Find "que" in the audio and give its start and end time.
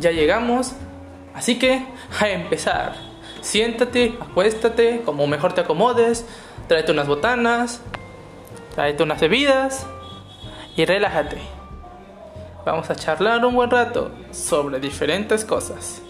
1.58-1.84